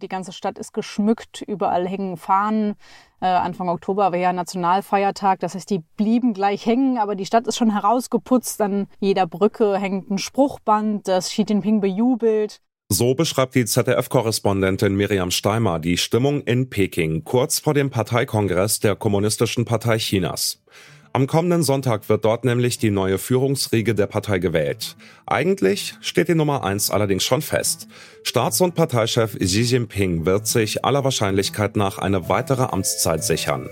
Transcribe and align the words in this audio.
Die 0.00 0.08
ganze 0.08 0.32
Stadt 0.32 0.58
ist 0.58 0.72
geschmückt, 0.72 1.42
überall 1.42 1.88
hängen 1.88 2.16
Fahnen. 2.16 2.76
Äh, 3.20 3.26
Anfang 3.26 3.68
Oktober 3.68 4.12
war 4.12 4.18
ja 4.18 4.32
Nationalfeiertag, 4.32 5.40
das 5.40 5.56
heißt, 5.56 5.68
die 5.70 5.80
blieben 5.96 6.34
gleich 6.34 6.66
hängen, 6.66 6.98
aber 6.98 7.16
die 7.16 7.26
Stadt 7.26 7.48
ist 7.48 7.56
schon 7.56 7.72
herausgeputzt. 7.72 8.60
An 8.60 8.86
jeder 9.00 9.26
Brücke 9.26 9.76
hängt 9.76 10.08
ein 10.08 10.18
Spruchband, 10.18 11.08
das 11.08 11.30
Xi 11.30 11.44
Jinping 11.48 11.80
bejubelt. 11.80 12.60
So 12.88 13.14
beschreibt 13.14 13.56
die 13.56 13.64
ZDF-Korrespondentin 13.64 14.94
Miriam 14.94 15.32
Steimer 15.32 15.80
die 15.80 15.98
Stimmung 15.98 16.42
in 16.42 16.70
Peking 16.70 17.24
kurz 17.24 17.58
vor 17.58 17.74
dem 17.74 17.90
Parteikongress 17.90 18.78
der 18.78 18.94
Kommunistischen 18.94 19.64
Partei 19.64 19.98
Chinas. 19.98 20.62
Am 21.18 21.26
kommenden 21.26 21.64
Sonntag 21.64 22.08
wird 22.08 22.24
dort 22.24 22.44
nämlich 22.44 22.78
die 22.78 22.92
neue 22.92 23.18
Führungsriege 23.18 23.92
der 23.92 24.06
Partei 24.06 24.38
gewählt. 24.38 24.94
Eigentlich 25.26 25.96
steht 26.00 26.28
die 26.28 26.36
Nummer 26.36 26.62
eins 26.62 26.92
allerdings 26.92 27.24
schon 27.24 27.42
fest. 27.42 27.88
Staats- 28.22 28.60
und 28.60 28.76
Parteichef 28.76 29.36
Xi 29.36 29.62
Jinping 29.62 30.26
wird 30.26 30.46
sich 30.46 30.84
aller 30.84 31.02
Wahrscheinlichkeit 31.02 31.74
nach 31.74 31.98
eine 31.98 32.28
weitere 32.28 32.62
Amtszeit 32.62 33.24
sichern. 33.24 33.68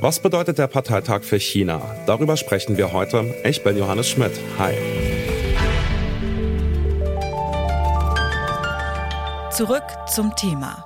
Was 0.00 0.20
bedeutet 0.20 0.56
der 0.56 0.68
Parteitag 0.68 1.22
für 1.22 1.38
China? 1.38 1.82
Darüber 2.06 2.38
sprechen 2.38 2.78
wir 2.78 2.94
heute. 2.94 3.34
Ich 3.44 3.62
bin 3.62 3.76
Johannes 3.76 4.08
Schmidt. 4.08 4.32
Hi. 4.58 4.72
Zurück 9.50 9.84
zum 10.08 10.34
Thema. 10.34 10.85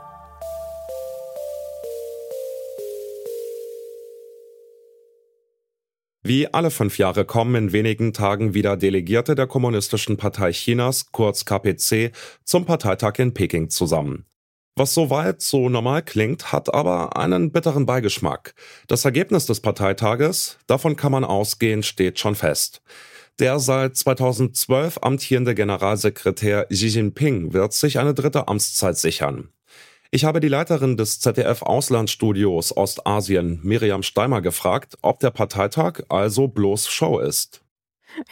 Wie 6.23 6.53
alle 6.53 6.71
fünf 6.71 6.99
Jahre 6.99 7.25
kommen 7.25 7.55
in 7.55 7.73
wenigen 7.73 8.13
Tagen 8.13 8.53
wieder 8.53 8.77
Delegierte 8.77 9.35
der 9.35 9.47
Kommunistischen 9.47 10.19
Partei 10.19 10.53
Chinas, 10.53 11.13
kurz 11.13 11.47
KPC, 11.47 12.13
zum 12.45 12.67
Parteitag 12.67 13.19
in 13.19 13.33
Peking 13.33 13.71
zusammen. 13.71 14.27
Was 14.77 14.93
soweit 14.93 15.41
so 15.41 15.71
normal 15.71 16.03
klingt, 16.03 16.53
hat 16.53 16.73
aber 16.75 17.17
einen 17.17 17.53
bitteren 17.53 17.87
Beigeschmack. 17.87 18.55
Das 18.87 19.07
Ergebnis 19.07 19.47
des 19.47 19.61
Parteitages, 19.61 20.59
davon 20.67 20.95
kann 20.95 21.13
man 21.13 21.25
ausgehen, 21.25 21.83
steht 21.83 22.19
schon 22.19 22.35
fest. 22.35 22.83
Der 23.39 23.59
seit 23.59 23.97
2012 23.97 24.99
amtierende 25.01 25.55
Generalsekretär 25.55 26.67
Xi 26.67 26.89
Jinping 26.89 27.55
wird 27.55 27.73
sich 27.73 27.99
eine 27.99 28.13
dritte 28.13 28.47
Amtszeit 28.47 28.99
sichern. 28.99 29.49
Ich 30.13 30.25
habe 30.25 30.41
die 30.41 30.49
Leiterin 30.49 30.97
des 30.97 31.21
ZDF 31.21 31.63
Auslandsstudios 31.63 32.77
Ostasien, 32.77 33.61
Miriam 33.63 34.03
Steimer, 34.03 34.43
gefragt, 34.43 34.99
ob 35.03 35.21
der 35.21 35.31
Parteitag 35.31 36.03
also 36.09 36.49
bloß 36.49 36.89
Show 36.89 37.21
ist. 37.21 37.63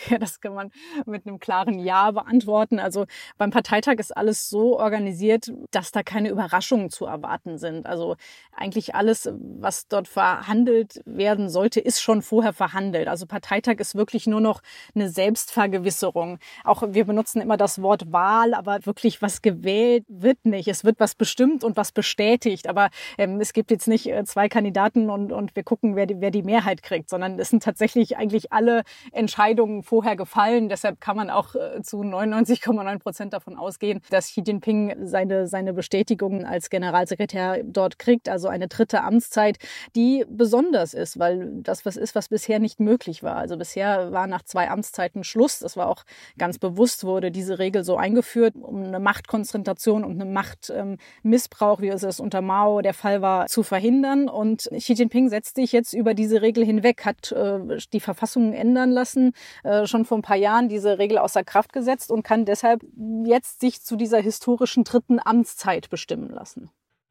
Ja, 0.09 0.19
das 0.19 0.41
kann 0.41 0.55
man 0.55 0.71
mit 1.07 1.27
einem 1.27 1.39
klaren 1.39 1.79
Ja 1.79 2.11
beantworten. 2.11 2.79
Also 2.79 3.07
beim 3.37 3.51
Parteitag 3.51 3.95
ist 3.95 4.17
alles 4.17 4.49
so 4.49 4.79
organisiert, 4.79 5.53
dass 5.71 5.93
da 5.93 6.03
keine 6.03 6.31
Überraschungen 6.31 6.91
zu 6.91 7.07
erwarten 7.07 7.59
sind. 7.59 7.87
Also 7.87 8.17
eigentlich 8.53 8.95
alles, 8.95 9.31
was 9.39 9.89
dort 9.89 10.09
verhandelt 10.09 11.01
werden 11.05 11.49
sollte, 11.49 11.81
ist 11.81 12.01
schon 12.01 12.23
vorher 12.23 12.53
verhandelt. 12.53 13.09
Also 13.09 13.27
Parteitag 13.27 13.77
ist 13.79 13.95
wirklich 13.95 14.27
nur 14.27 14.41
noch 14.41 14.63
eine 14.95 15.09
Selbstvergewisserung. 15.09 16.39
Auch 16.65 16.83
wir 16.89 17.05
benutzen 17.05 17.41
immer 17.41 17.57
das 17.57 17.83
Wort 17.83 18.13
Wahl, 18.13 18.55
aber 18.55 18.85
wirklich 18.87 19.21
was 19.23 19.43
gewählt 19.43 20.05
wird 20.09 20.45
nicht. 20.45 20.69
Es 20.69 20.85
wird 20.85 21.01
was 21.01 21.15
bestimmt 21.15 21.65
und 21.65 21.77
was 21.77 21.93
bestätigt. 21.93 22.69
Aber 22.69 22.91
ähm, 23.19 23.41
es 23.41 23.53
gibt 23.53 23.71
jetzt 23.71 23.89
nicht 23.89 24.07
äh, 24.07 24.25
zwei 24.25 24.49
Kandidaten 24.49 25.11
und, 25.11 25.33
und 25.33 25.55
wir 25.55 25.63
gucken, 25.63 25.97
wer 25.97 26.07
die, 26.07 26.21
wer 26.21 26.31
die 26.31 26.43
Mehrheit 26.43 26.83
kriegt, 26.83 27.11
sondern 27.11 27.39
es 27.39 27.51
sind 27.51 27.63
tatsächlich 27.63 28.17
eigentlich 28.17 28.53
alle 28.53 28.83
Entscheidungen 29.13 29.68
vorher 29.83 30.17
gefallen. 30.17 30.69
Deshalb 30.69 31.01
kann 31.01 31.17
man 31.17 31.31
auch 31.31 31.55
äh, 31.55 31.83
zu 31.83 32.03
99,9 32.03 32.99
Prozent 32.99 33.33
davon 33.33 33.57
ausgehen, 33.57 34.01
dass 34.11 34.29
Xi 34.29 34.43
Jinping 34.43 35.07
seine, 35.07 35.47
seine 35.47 35.73
Bestätigung 35.73 36.45
als 36.45 36.71
Generalsekretär 36.71 37.63
dort 37.65 37.99
kriegt. 37.99 38.29
Also 38.29 38.49
eine 38.49 38.69
dritte 38.69 39.03
Amtszeit, 39.03 39.59
die 39.95 40.25
besonders 40.29 40.95
ist, 40.95 41.19
weil 41.19 41.51
das 41.63 41.85
was 41.87 41.97
ist, 41.97 42.15
was 42.15 42.29
bisher 42.29 42.59
nicht 42.59 42.81
möglich 42.81 43.23
war. 43.23 43.37
Also 43.37 43.57
bisher 43.57 44.13
war 44.13 44.27
nach 44.27 44.43
zwei 44.43 44.71
Amtszeiten 44.71 45.25
Schluss. 45.25 45.59
Das 45.61 45.77
war 45.77 45.89
auch 45.89 46.05
ganz 46.39 46.59
bewusst, 46.59 47.05
wurde 47.05 47.31
diese 47.31 47.59
Regel 47.59 47.85
so 47.85 47.97
eingeführt, 47.97 48.55
um 48.61 48.83
eine 48.83 49.01
Machtkonzentration 49.01 50.05
und 50.05 50.21
eine 50.21 50.31
Machtmissbrauch, 50.31 51.81
wie 51.81 51.89
es 51.89 52.21
unter 52.21 52.41
Mao 52.41 52.81
der 52.81 52.95
Fall 52.95 53.23
war, 53.23 53.47
zu 53.47 53.63
verhindern. 53.63 54.29
Und 54.29 54.69
Xi 54.77 54.95
Jinping 54.95 55.29
setzt 55.29 55.57
sich 55.57 55.73
jetzt 55.73 55.93
über 55.93 56.15
diese 56.15 56.43
Regel 56.43 56.65
hinweg, 56.65 57.05
hat 57.05 57.33
äh, 57.33 57.79
die 57.93 58.01
Verfassung 58.01 58.53
ändern 58.53 58.91
lassen, 58.91 59.33
äh, 59.65 59.87
schon 59.87 60.05
vor 60.05 60.19
ein 60.19 60.23
paar 60.23 60.37
Jahren 60.37 60.69
diese 60.69 60.99
Regel 60.99 61.19
außer 61.19 61.45
Kraft 61.45 61.73
gesetzt 61.73 62.11
und 62.11 62.23
kann 62.23 62.45
deshalb 62.45 62.85
jetzt 63.25 63.61
sich 63.61 63.83
zu 63.83 63.97
dieser 63.97 64.21
historischen 64.21 64.85
dritten 64.85 65.19
Amtszeit 65.23 65.91
bestimmen 65.91 66.31
lassen. 66.31 66.71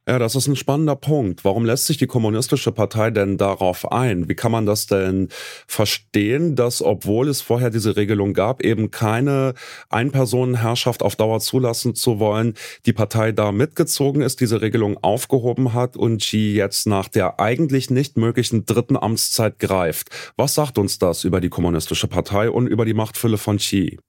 Ja, 0.09 0.19
das 0.19 0.35
ist 0.35 0.47
ein 0.47 0.55
spannender 0.55 0.95
Punkt. 0.95 1.43
Warum 1.43 1.65
lässt 1.65 1.85
sich 1.85 1.97
die 1.97 2.07
Kommunistische 2.07 2.71
Partei 2.71 3.11
denn 3.11 3.37
darauf 3.37 3.91
ein? 3.91 4.29
Wie 4.29 4.35
kann 4.35 4.53
man 4.53 4.65
das 4.65 4.87
denn 4.87 5.27
verstehen, 5.67 6.55
dass 6.55 6.81
obwohl 6.81 7.27
es 7.27 7.41
vorher 7.41 7.71
diese 7.71 7.97
Regelung 7.97 8.33
gab, 8.33 8.63
eben 8.63 8.89
keine 8.89 9.53
Einpersonenherrschaft 9.89 11.03
auf 11.03 11.17
Dauer 11.17 11.41
zulassen 11.41 11.93
zu 11.93 12.19
wollen, 12.19 12.53
die 12.85 12.93
Partei 12.93 13.33
da 13.33 13.51
mitgezogen 13.51 14.21
ist, 14.21 14.39
diese 14.39 14.61
Regelung 14.61 14.95
aufgehoben 15.03 15.73
hat 15.73 15.97
und 15.97 16.23
sie 16.23 16.53
jetzt 16.53 16.87
nach 16.87 17.09
der 17.09 17.41
eigentlich 17.41 17.89
nicht 17.89 18.15
möglichen 18.15 18.65
dritten 18.65 18.95
Amtszeit 18.95 19.59
greift? 19.59 20.07
Was 20.37 20.53
sagt 20.53 20.77
uns 20.77 20.99
das 20.99 21.25
über 21.25 21.41
die 21.41 21.49
Kommunistische 21.49 22.07
Partei 22.07 22.49
und 22.49 22.67
über 22.67 22.85
die 22.85 22.93
Machtfülle 22.93 23.37
von 23.37 23.57
Xi? 23.57 23.99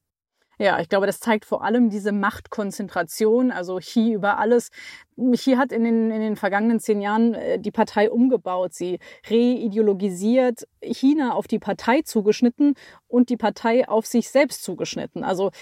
Ja, 0.60 0.80
ich 0.80 0.88
glaube, 0.88 1.06
das 1.06 1.20
zeigt 1.20 1.44
vor 1.44 1.62
allem 1.62 1.88
diese 1.88 2.10
Machtkonzentration, 2.10 3.52
also 3.52 3.76
Xi 3.76 4.12
über 4.12 4.38
alles. 4.38 4.70
Xi 5.16 5.52
hat 5.52 5.70
in 5.70 5.84
den, 5.84 6.10
in 6.10 6.20
den 6.20 6.34
vergangenen 6.34 6.80
zehn 6.80 7.00
Jahren 7.00 7.34
äh, 7.34 7.60
die 7.60 7.70
Partei 7.70 8.10
umgebaut, 8.10 8.74
sie 8.74 8.98
reideologisiert, 9.28 10.66
China 10.82 11.34
auf 11.34 11.46
die 11.46 11.60
Partei 11.60 12.02
zugeschnitten 12.02 12.74
und 13.06 13.28
die 13.28 13.36
Partei 13.36 13.88
auf 13.88 14.06
sich 14.06 14.30
selbst 14.30 14.64
zugeschnitten. 14.64 15.22
Also 15.22 15.52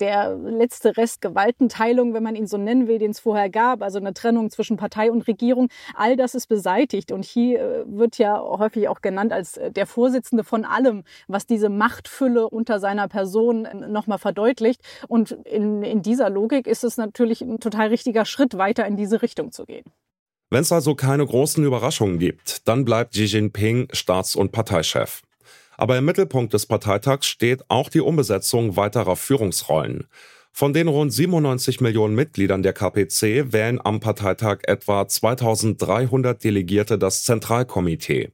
der 0.00 0.34
letzte 0.36 0.96
Rest 0.96 1.20
Gewaltenteilung, 1.20 2.14
wenn 2.14 2.22
man 2.22 2.36
ihn 2.36 2.46
so 2.46 2.56
nennen 2.56 2.88
will, 2.88 2.98
den 2.98 3.12
es 3.12 3.20
vorher 3.20 3.50
gab, 3.50 3.82
also 3.82 3.98
eine 3.98 4.14
Trennung 4.14 4.50
zwischen 4.50 4.76
Partei 4.76 5.10
und 5.10 5.26
Regierung, 5.26 5.68
all 5.94 6.16
das 6.16 6.34
ist 6.34 6.46
beseitigt. 6.46 7.12
Und 7.12 7.24
hier 7.24 7.60
äh, 7.60 7.84
wird 7.86 8.18
ja 8.18 8.40
häufig 8.40 8.88
auch 8.88 9.00
genannt 9.00 9.32
als 9.32 9.56
äh, 9.56 9.70
der 9.70 9.86
Vorsitzende 9.86 10.44
von 10.44 10.64
allem, 10.64 11.04
was 11.28 11.46
diese 11.46 11.68
Machtfülle 11.68 12.48
unter 12.48 12.80
seiner 12.80 13.08
Person 13.08 13.64
äh, 13.64 13.74
nochmal 13.74 14.18
verdeutlicht. 14.18 14.80
Und 15.08 15.32
in, 15.32 15.82
in 15.82 16.02
dieser 16.02 16.30
Logik 16.30 16.66
ist 16.66 16.84
es 16.84 16.96
natürlich 16.96 17.40
ein 17.40 17.60
total 17.60 17.88
richtiger 17.88 18.24
Schritt, 18.24 18.56
weiter 18.58 18.86
in 18.86 18.96
diese 18.96 19.22
Richtung 19.22 19.52
zu 19.52 19.64
gehen. 19.64 19.84
Wenn 20.50 20.60
es 20.60 20.70
also 20.70 20.94
keine 20.94 21.26
großen 21.26 21.64
Überraschungen 21.64 22.18
gibt, 22.18 22.68
dann 22.68 22.84
bleibt 22.84 23.12
Xi 23.12 23.24
Jinping 23.24 23.88
Staats- 23.92 24.36
und 24.36 24.52
Parteichef. 24.52 25.22
Aber 25.76 25.98
im 25.98 26.04
Mittelpunkt 26.04 26.54
des 26.54 26.66
Parteitags 26.66 27.26
steht 27.26 27.62
auch 27.68 27.88
die 27.88 28.00
Umbesetzung 28.00 28.76
weiterer 28.76 29.16
Führungsrollen. 29.16 30.06
Von 30.52 30.72
den 30.72 30.86
rund 30.86 31.12
97 31.12 31.80
Millionen 31.80 32.14
Mitgliedern 32.14 32.62
der 32.62 32.72
KPC 32.72 33.52
wählen 33.52 33.80
am 33.82 33.98
Parteitag 33.98 34.58
etwa 34.62 35.08
2300 35.08 36.42
Delegierte 36.44 36.96
das 36.96 37.24
Zentralkomitee. 37.24 38.30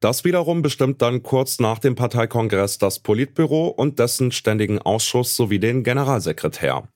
Das 0.00 0.24
wiederum 0.24 0.60
bestimmt 0.60 1.00
dann 1.00 1.22
kurz 1.22 1.60
nach 1.60 1.78
dem 1.78 1.94
Parteikongress 1.94 2.76
das 2.76 2.98
Politbüro 2.98 3.68
und 3.68 3.98
dessen 3.98 4.32
ständigen 4.32 4.78
Ausschuss 4.78 5.34
sowie 5.34 5.58
den 5.58 5.82
Generalsekretär. 5.82 6.88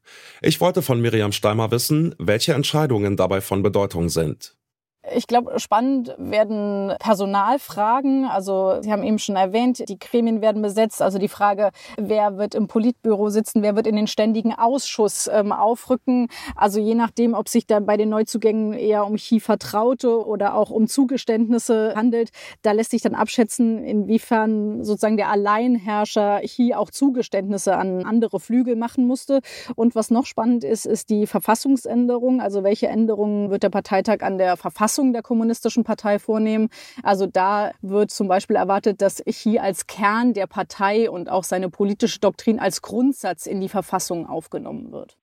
Ich 0.43 0.61
wollte 0.61 0.83
von 0.83 1.01
Miriam 1.01 1.33
Steimer 1.33 1.71
wissen, 1.71 2.15
welche 2.19 2.53
Entscheidungen 2.53 3.17
dabei 3.17 3.41
von 3.41 3.63
Bedeutung 3.63 4.11
sind. 4.11 4.58
Ich 5.15 5.27
glaube, 5.27 5.59
spannend 5.59 6.15
werden 6.19 6.93
Personalfragen. 6.99 8.25
Also 8.25 8.79
Sie 8.81 8.93
haben 8.93 9.03
eben 9.03 9.19
schon 9.19 9.37
erwähnt, 9.37 9.89
die 9.89 9.99
Gremien 9.99 10.43
werden 10.43 10.63
besetzt. 10.63 11.01
Also 11.03 11.19
die 11.19 11.29
Frage, 11.29 11.71
wer 11.97 12.37
wird 12.39 12.55
im 12.55 12.67
Politbüro 12.69 13.31
sitzen, 13.31 13.63
wer 13.63 13.77
wird 13.77 13.87
in 13.87 13.97
den 13.97 14.07
ständigen 14.07 14.53
Ausschuss 14.53 15.29
ähm, 15.33 15.53
aufrücken. 15.53 16.29
Also 16.57 16.81
je 16.81 16.95
nachdem, 16.95 17.35
ob 17.35 17.49
sich 17.49 17.67
da 17.67 17.81
bei 17.81 17.97
den 17.97 18.09
Neuzugängen 18.09 18.73
eher 18.73 19.07
um 19.07 19.17
Chi-Vertraute 19.17 20.27
oder 20.27 20.55
auch 20.55 20.71
um 20.71 20.87
Zugeständnisse 20.87 21.95
handelt, 21.97 22.31
da 22.63 22.73
lässt 22.73 22.91
sich 22.91 23.03
dann 23.03 23.15
abschätzen, 23.15 23.83
inwiefern 23.85 24.85
sozusagen 24.85 25.17
der 25.17 25.31
Alleinherrscher 25.31 26.41
hier 26.43 26.79
auch 26.79 26.91
Zugeständnisse 26.91 27.77
an 27.77 28.05
andere 28.05 28.41
Flügel 28.41 28.77
machen 28.77 29.07
musste. 29.07 29.41
Und 29.75 29.95
was 29.95 30.11
noch 30.11 30.27
spannend 30.27 30.65
ist, 30.65 30.87
ist 30.87 31.11
die 31.11 31.27
Verfassungsänderung. 31.27 32.41
Also 32.41 32.63
welche 32.63 32.89
Änderungen 32.89 33.51
wird 33.51 33.63
der 33.63 33.71
Parteitag 33.71 34.21
an 34.21 34.39
der 34.39 34.57
Verfassung 34.57 34.98
Verfassung 34.99 35.13
der 35.13 35.23
Kommunistischen 35.23 35.85
Partei 35.85 36.19
vornehmen. 36.19 36.69
Also 37.05 37.27
da 37.27 37.71
wird 37.83 38.11
zum 38.11 38.27
Beispiel 38.27 38.57
erwartet, 38.57 39.01
dass 39.01 39.23
Xi 39.25 39.59
als 39.59 39.87
Kern 39.87 40.35
der 40.35 40.49
Partei 40.49 41.09
und 41.09 41.29
auch 41.29 41.45
seine 41.45 41.71
politische 41.71 42.19
Doktrin 42.19 42.59
als 42.59 42.83
Grundsatz 42.83 43.47
in 43.47 43.61
die 43.61 43.69
Verfassung 43.69 44.27
aufgenommen 44.27 44.91
wird. 44.91 45.17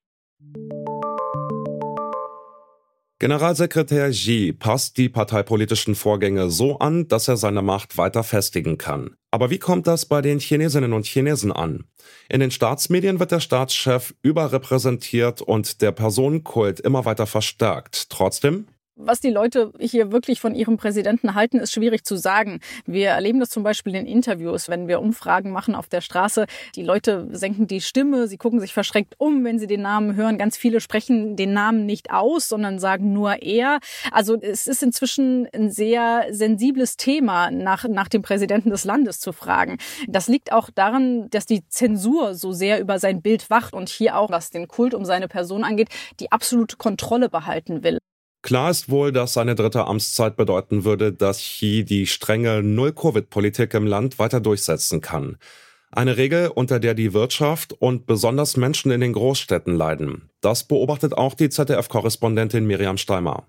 Generalsekretär 3.20 4.12
Xi 4.12 4.54
passt 4.58 4.98
die 4.98 5.10
parteipolitischen 5.10 5.96
Vorgänge 5.96 6.50
so 6.50 6.80
an, 6.80 7.08
dass 7.08 7.28
er 7.28 7.38
seine 7.38 7.62
Macht 7.62 7.98
weiter 7.98 8.24
festigen 8.24 8.78
kann. 8.78 9.16
Aber 9.32 9.50
wie 9.50 9.60
kommt 9.60 9.88
das 9.88 10.06
bei 10.06 10.22
den 10.22 10.40
Chinesinnen 10.40 10.94
und 10.94 11.06
Chinesen 11.06 11.52
an? 11.52 11.86
In 12.30 12.40
den 12.40 12.52
Staatsmedien 12.52 13.20
wird 13.20 13.32
der 13.32 13.40
Staatschef 13.40 14.14
überrepräsentiert 14.22 15.42
und 15.42 15.82
der 15.82 15.92
Personenkult 15.92 16.80
immer 16.80 17.06
weiter 17.06 17.26
verstärkt. 17.26 18.10
Trotzdem 18.10 18.68
was 18.96 19.20
die 19.20 19.30
Leute 19.30 19.72
hier 19.80 20.12
wirklich 20.12 20.40
von 20.40 20.56
ihrem 20.56 20.78
Präsidenten 20.78 21.36
halten, 21.36 21.60
ist 21.60 21.74
schwierig 21.74 22.06
zu 22.06 22.16
sagen. 22.16 22.60
Wir 22.86 23.10
erleben 23.10 23.40
das 23.40 23.50
zum 23.50 23.64
Beispiel 23.64 23.94
in 23.96 24.06
Interviews, 24.06 24.70
wenn 24.70 24.88
wir 24.88 25.02
Umfragen 25.02 25.52
machen 25.52 25.76
auf 25.76 25.88
der 25.88 26.02
Straße. 26.02 26.46
Die 26.76 26.84
Leute 26.84 27.28
senken 27.32 27.68
die 27.68 27.82
Stimme, 27.82 28.28
sie 28.28 28.38
gucken 28.38 28.60
sich 28.60 28.74
verschreckt 28.74 29.16
um, 29.18 29.44
wenn 29.44 29.60
sie 29.60 29.68
den 29.68 29.82
Namen 29.82 30.16
hören. 30.16 30.38
Ganz 30.38 30.56
viele 30.58 30.80
sprechen 30.80 31.36
den 31.36 31.54
Namen 31.54 31.86
nicht 31.86 32.12
aus, 32.12 32.48
sondern 32.48 32.80
sagen 32.80 33.12
nur 33.12 33.42
er. 33.42 33.80
Also 34.12 34.40
es 34.40 34.68
ist 34.68 34.82
inzwischen 34.82 35.48
ein 35.54 35.72
sehr 35.72 36.28
sensibles 36.32 36.96
Thema, 36.96 37.52
nach, 37.52 37.88
nach 37.88 38.08
dem 38.08 38.22
Präsidenten 38.22 38.70
des 38.70 38.86
Landes 38.86 39.20
zu 39.20 39.34
fragen. 39.34 39.78
Das 40.08 40.28
liegt 40.28 40.54
auch 40.54 40.70
daran, 40.70 41.30
dass 41.30 41.46
die 41.46 41.68
Zensur 41.68 42.34
so 42.34 42.54
sehr 42.54 42.80
über 42.80 43.00
sein 43.00 43.22
Bild 43.22 43.50
wacht 43.50 43.74
und 43.74 43.90
hier 43.90 44.18
auch, 44.18 44.30
was 44.30 44.52
den 44.52 44.68
Kult 44.68 44.94
um 44.94 45.04
seine 45.04 45.28
Person 45.28 45.64
angeht, 45.64 45.90
die 46.20 46.32
absolute 46.32 46.78
Kontrolle 46.78 47.30
behalten 47.30 47.84
will. 47.84 48.00
Klar 48.46 48.70
ist 48.70 48.90
wohl, 48.92 49.12
dass 49.12 49.34
seine 49.34 49.56
dritte 49.56 49.88
Amtszeit 49.88 50.36
bedeuten 50.36 50.84
würde, 50.84 51.12
dass 51.12 51.40
Xi 51.40 51.84
die 51.84 52.06
strenge 52.06 52.62
Null-Covid-Politik 52.62 53.74
im 53.74 53.88
Land 53.88 54.20
weiter 54.20 54.40
durchsetzen 54.40 55.02
kann. 55.02 55.38
Eine 55.90 56.18
Regel, 56.18 56.50
unter 56.50 56.80
der 56.80 56.94
die 56.94 57.14
Wirtschaft 57.14 57.74
und 57.74 58.06
besonders 58.06 58.56
Menschen 58.56 58.92
in 58.92 59.02
den 59.02 59.14
Großstädten 59.14 59.76
leiden. 59.76 60.30
Das 60.42 60.64
beobachtet 60.64 61.18
auch 61.18 61.34
die 61.34 61.50
ZDF-Korrespondentin 61.50 62.68
Miriam 62.68 63.00
Steimer. 63.00 63.48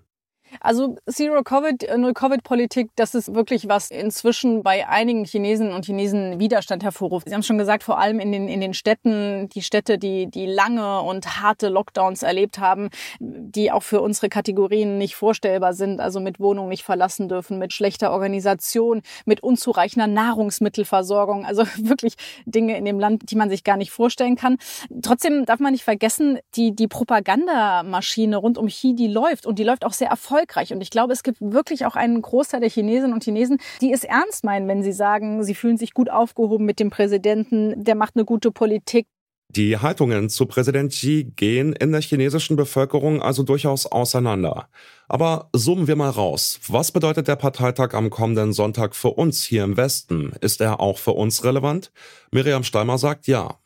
Also 0.59 0.97
Zero 1.09 1.43
Covid, 1.43 1.83
äh, 1.83 1.97
Null 1.97 2.13
Covid 2.13 2.43
Politik, 2.43 2.89
das 2.95 3.15
ist 3.15 3.33
wirklich 3.33 3.67
was 3.67 3.91
inzwischen 3.91 4.63
bei 4.63 4.87
einigen 4.87 5.25
Chinesen 5.25 5.71
und 5.71 5.85
Chinesen 5.85 6.39
Widerstand 6.39 6.83
hervorruft. 6.83 7.27
Sie 7.27 7.33
haben 7.33 7.43
schon 7.43 7.57
gesagt, 7.57 7.83
vor 7.83 7.99
allem 7.99 8.19
in 8.19 8.31
den 8.31 8.47
in 8.47 8.61
den 8.61 8.73
Städten, 8.73 9.49
die 9.49 9.61
Städte, 9.61 9.97
die 9.97 10.27
die 10.27 10.45
lange 10.45 11.01
und 11.01 11.41
harte 11.41 11.69
Lockdowns 11.69 12.23
erlebt 12.23 12.59
haben, 12.59 12.89
die 13.19 13.71
auch 13.71 13.83
für 13.83 14.01
unsere 14.01 14.29
Kategorien 14.29 14.97
nicht 14.97 15.15
vorstellbar 15.15 15.73
sind, 15.73 15.99
also 15.99 16.19
mit 16.19 16.39
Wohnungen 16.39 16.69
nicht 16.69 16.83
verlassen 16.83 17.29
dürfen, 17.29 17.59
mit 17.59 17.73
schlechter 17.73 18.11
Organisation, 18.11 19.01
mit 19.25 19.41
unzureichender 19.41 20.07
Nahrungsmittelversorgung, 20.07 21.45
also 21.45 21.65
wirklich 21.77 22.15
Dinge 22.45 22.77
in 22.77 22.85
dem 22.85 22.99
Land, 22.99 23.29
die 23.31 23.35
man 23.35 23.49
sich 23.49 23.63
gar 23.63 23.77
nicht 23.77 23.91
vorstellen 23.91 24.35
kann. 24.35 24.57
Trotzdem 25.01 25.45
darf 25.45 25.59
man 25.59 25.73
nicht 25.73 25.83
vergessen, 25.83 26.39
die 26.55 26.75
die 26.75 26.87
Propagandamaschine 26.87 28.37
rund 28.37 28.57
um 28.57 28.67
Xi, 28.67 28.95
die 28.95 29.07
läuft 29.07 29.45
und 29.45 29.59
die 29.59 29.63
läuft 29.63 29.85
auch 29.85 29.93
sehr 29.93 30.09
erfolgreich 30.09 30.46
erfolgreich. 30.47 30.73
Und 30.73 30.81
ich 30.81 30.89
glaube, 30.89 31.13
es 31.13 31.23
gibt 31.23 31.39
wirklich 31.41 31.85
auch 31.85 31.95
einen 31.95 32.21
Großteil 32.21 32.61
der 32.61 32.69
Chinesinnen 32.69 33.13
und 33.13 33.23
Chinesen, 33.23 33.57
die 33.81 33.91
es 33.91 34.03
ernst 34.03 34.43
meinen, 34.43 34.67
wenn 34.67 34.83
sie 34.83 34.93
sagen, 34.93 35.43
sie 35.43 35.55
fühlen 35.55 35.77
sich 35.77 35.93
gut 35.93 36.09
aufgehoben 36.09 36.65
mit 36.65 36.79
dem 36.79 36.89
Präsidenten, 36.89 37.83
der 37.83 37.95
macht 37.95 38.15
eine 38.15 38.25
gute 38.25 38.51
Politik. 38.51 39.07
Die 39.49 39.77
Haltungen 39.77 40.29
zu 40.29 40.45
Präsident 40.45 40.91
Xi 40.91 41.31
gehen 41.37 41.71
in 41.71 41.93
der 41.93 42.01
chinesischen 42.01 42.57
Bevölkerung 42.57 43.21
also 43.21 43.43
durchaus 43.43 43.85
auseinander. 43.85 44.67
Aber 45.07 45.49
zoomen 45.53 45.87
wir 45.87 45.95
mal 45.95 46.09
raus. 46.09 46.59
Was 46.67 46.91
bedeutet 46.91 47.29
der 47.29 47.37
Parteitag 47.37 47.93
am 47.93 48.09
kommenden 48.09 48.51
Sonntag 48.51 48.93
für 48.93 49.11
uns 49.11 49.45
hier 49.45 49.63
im 49.63 49.77
Westen? 49.77 50.33
Ist 50.41 50.59
er 50.59 50.81
auch 50.81 50.97
für 50.97 51.11
uns 51.13 51.45
relevant? 51.45 51.93
Miriam 52.29 52.63
Steimer 52.63 52.97
sagt 52.97 53.27
ja. 53.27 53.57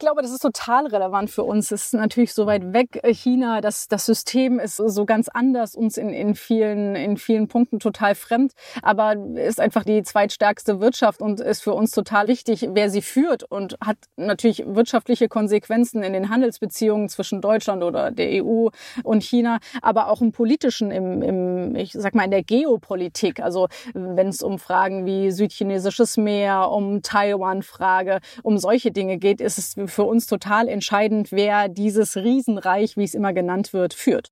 Ich 0.00 0.06
glaube, 0.06 0.22
das 0.22 0.30
ist 0.30 0.42
total 0.42 0.86
relevant 0.86 1.28
für 1.28 1.42
uns. 1.42 1.72
Es 1.72 1.86
ist 1.86 1.94
natürlich 1.94 2.32
so 2.32 2.46
weit 2.46 2.72
weg, 2.72 3.00
äh, 3.02 3.12
China. 3.12 3.60
Das, 3.60 3.88
das 3.88 4.06
System 4.06 4.60
ist 4.60 4.76
so 4.76 5.04
ganz 5.04 5.28
anders, 5.28 5.74
uns 5.74 5.96
in, 5.96 6.10
in, 6.10 6.36
vielen, 6.36 6.94
in 6.94 7.16
vielen 7.16 7.48
Punkten 7.48 7.80
total 7.80 8.14
fremd, 8.14 8.52
aber 8.80 9.16
ist 9.34 9.58
einfach 9.58 9.82
die 9.82 10.04
zweitstärkste 10.04 10.78
Wirtschaft 10.78 11.20
und 11.20 11.40
ist 11.40 11.64
für 11.64 11.74
uns 11.74 11.90
total 11.90 12.28
wichtig, 12.28 12.68
wer 12.74 12.90
sie 12.90 13.02
führt 13.02 13.42
und 13.42 13.76
hat 13.84 13.96
natürlich 14.14 14.62
wirtschaftliche 14.68 15.26
Konsequenzen 15.26 16.04
in 16.04 16.12
den 16.12 16.28
Handelsbeziehungen 16.28 17.08
zwischen 17.08 17.40
Deutschland 17.40 17.82
oder 17.82 18.12
der 18.12 18.44
EU 18.44 18.68
und 19.02 19.24
China, 19.24 19.58
aber 19.82 20.12
auch 20.12 20.20
im 20.20 20.30
politischen, 20.30 20.92
im, 20.92 21.22
im 21.22 21.74
ich 21.74 21.90
sag 21.92 22.14
mal, 22.14 22.22
in 22.22 22.30
der 22.30 22.44
Geopolitik. 22.44 23.40
Also 23.40 23.66
wenn 23.94 24.28
es 24.28 24.44
um 24.44 24.60
Fragen 24.60 25.06
wie 25.06 25.32
südchinesisches 25.32 26.16
Meer, 26.18 26.70
um 26.70 27.02
Taiwan-Frage, 27.02 28.20
um 28.44 28.58
solche 28.58 28.92
Dinge 28.92 29.18
geht, 29.18 29.40
ist 29.40 29.58
es 29.58 29.76
für 29.88 30.04
uns 30.04 30.26
total 30.26 30.68
entscheidend, 30.68 31.32
wer 31.32 31.68
dieses 31.68 32.16
Riesenreich, 32.16 32.96
wie 32.96 33.04
es 33.04 33.14
immer 33.14 33.32
genannt 33.32 33.72
wird, 33.72 33.94
führt. 33.94 34.30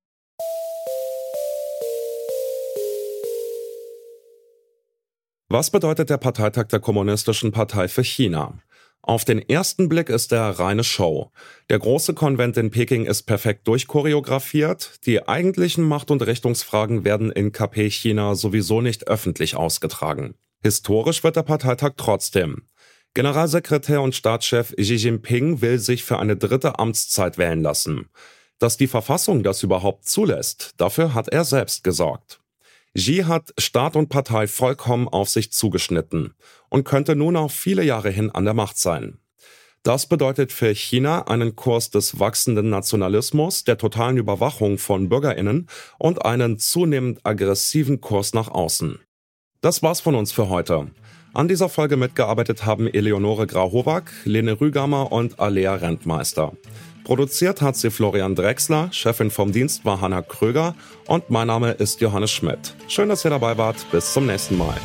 Was 5.49 5.70
bedeutet 5.70 6.11
der 6.11 6.19
Parteitag 6.19 6.67
der 6.69 6.81
Kommunistischen 6.81 7.53
Partei 7.53 7.88
für 7.88 8.03
China? 8.03 8.58
Auf 9.06 9.25
den 9.25 9.38
ersten 9.38 9.88
Blick 9.88 10.08
ist 10.08 10.32
er 10.32 10.58
reine 10.58 10.82
Show. 10.82 11.31
Der 11.70 11.79
große 11.79 12.12
Konvent 12.14 12.56
in 12.56 12.73
Peking 12.73 13.06
ist 13.06 13.23
perfekt 13.23 13.69
durchchoreografiert. 13.69 15.06
Die 15.06 15.29
eigentlichen 15.29 15.85
Macht- 15.85 16.11
und 16.11 16.26
Richtungsfragen 16.26 17.05
werden 17.05 17.31
in 17.31 17.52
KP 17.52 17.88
China 17.88 18.35
sowieso 18.35 18.81
nicht 18.81 19.06
öffentlich 19.06 19.55
ausgetragen. 19.55 20.35
Historisch 20.61 21.23
wird 21.23 21.37
der 21.37 21.44
Parteitag 21.44 21.93
trotzdem. 21.97 22.67
Generalsekretär 23.16 24.02
und 24.02 24.14
Staatschef 24.14 24.74
Xi 24.76 24.96
Jinping 24.96 25.62
will 25.62 25.78
sich 25.78 26.04
für 26.04 26.18
eine 26.18 26.36
dritte 26.36 26.78
Amtszeit 26.78 27.38
wählen 27.38 27.62
lassen. 27.62 28.10
Dass 28.58 28.76
die 28.76 28.88
Verfassung 28.88 29.42
das 29.42 29.62
überhaupt 29.62 30.06
zulässt, 30.06 30.74
dafür 30.76 31.14
hat 31.14 31.28
er 31.28 31.44
selbst 31.44 31.82
gesorgt. 31.82 32.40
Xi 32.94 33.24
hat 33.26 33.54
Staat 33.56 33.96
und 33.96 34.10
Partei 34.10 34.46
vollkommen 34.46 35.08
auf 35.08 35.30
sich 35.30 35.50
zugeschnitten 35.50 36.34
und 36.68 36.84
könnte 36.84 37.16
nun 37.16 37.36
auch 37.36 37.50
viele 37.50 37.82
Jahre 37.84 38.10
hin 38.10 38.30
an 38.30 38.44
der 38.44 38.52
Macht 38.52 38.76
sein. 38.76 39.16
Das 39.82 40.06
bedeutet 40.06 40.52
für 40.52 40.74
China 40.74 41.26
einen 41.26 41.56
Kurs 41.56 41.88
des 41.88 42.20
wachsenden 42.20 42.68
Nationalismus, 42.68 43.64
der 43.64 43.78
totalen 43.78 44.18
Überwachung 44.18 44.76
von 44.76 45.08
Bürgerinnen 45.08 45.70
und 45.98 46.26
einen 46.26 46.58
zunehmend 46.58 47.20
aggressiven 47.24 48.02
Kurs 48.02 48.34
nach 48.34 48.48
außen. 48.48 48.98
Das 49.62 49.82
war's 49.82 50.00
von 50.00 50.16
uns 50.16 50.32
für 50.32 50.50
heute. 50.50 50.90
An 51.37 51.49
dieser 51.49 51.69
Folge 51.69 51.99
mitgearbeitet 51.99 52.65
haben 52.65 52.88
Eleonore 52.88 53.47
Grauhovac, 53.47 54.11
Lene 54.25 54.59
Rügamer 54.59 55.12
und 55.12 55.38
Alea 55.38 55.75
Rentmeister. 55.75 56.53
Produziert 57.05 57.61
hat 57.61 57.77
sie 57.77 57.91
Florian 57.91 58.35
Drexler, 58.35 58.88
Chefin 58.91 59.31
vom 59.31 59.53
Dienst 59.53 59.85
war 59.85 60.00
Hanna 60.00 60.23
Kröger 60.23 60.75
und 61.06 61.29
mein 61.29 61.49
Name 61.49 61.73
ist 61.73 62.00
Johannes 62.00 62.31
Schmidt. 62.31 62.75
Schön, 62.88 63.11
dass 63.11 63.23
ihr 63.27 63.31
dabei 63.31 63.59
wart. 63.59 63.85
Bis 63.93 64.15
zum 64.15 64.25
nächsten 64.25 64.56
Mal. 64.56 64.77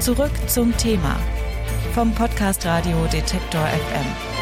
Zurück 0.00 0.32
zum 0.48 0.76
Thema 0.76 1.16
vom 1.94 2.12
Podcast 2.16 2.66
Radio 2.66 2.96
Detektor 3.12 3.64
FM. 3.64 4.33